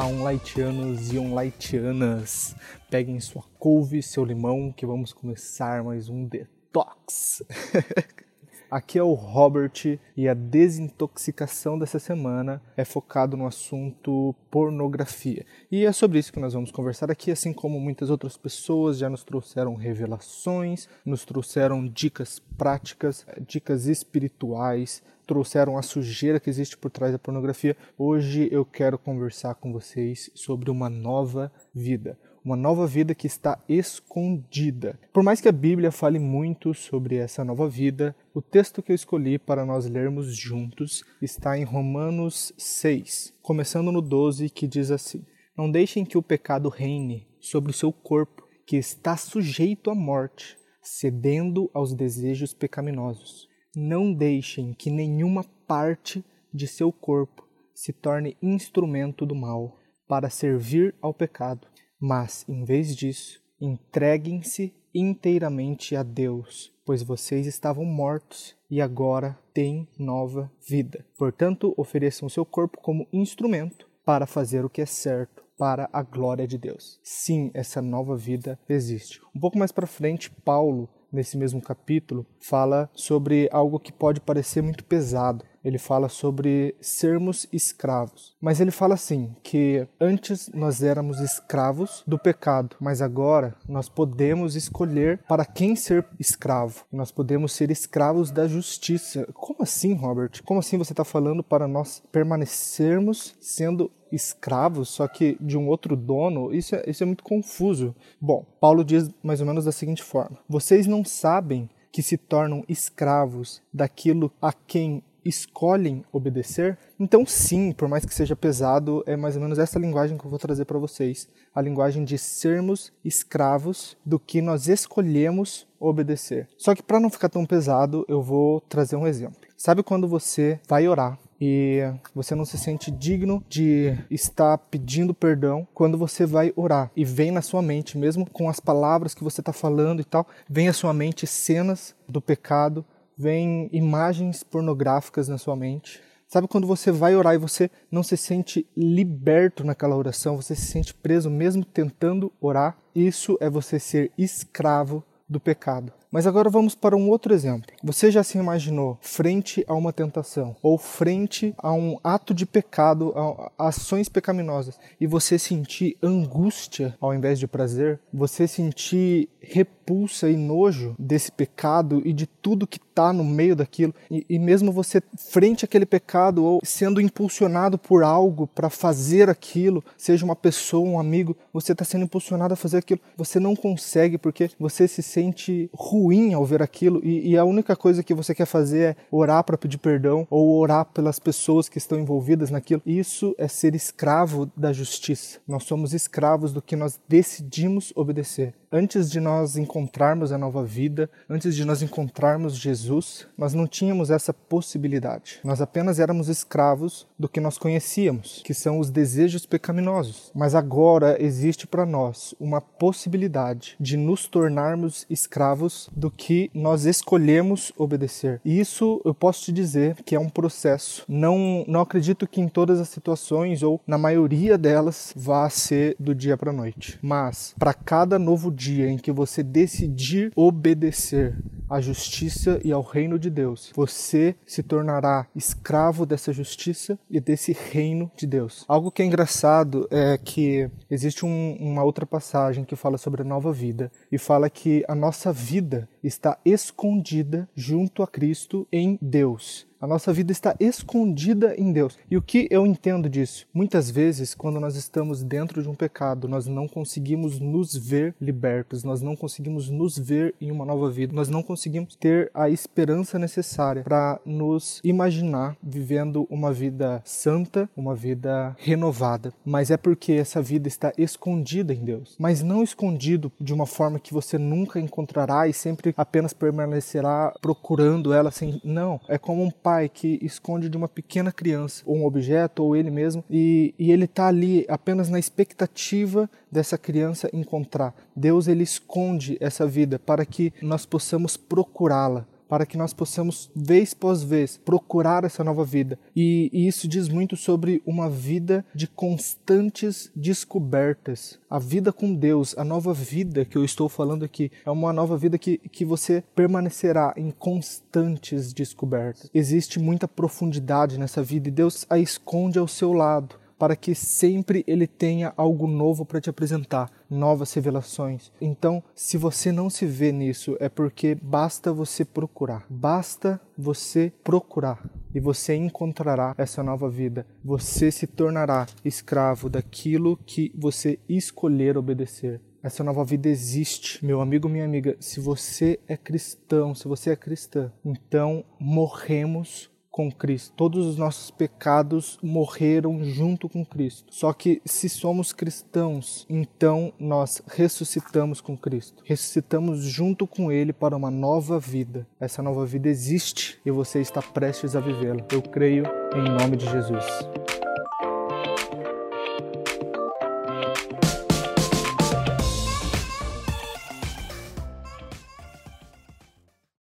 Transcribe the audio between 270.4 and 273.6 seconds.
vida está escondida em Deus. Mas não escondido de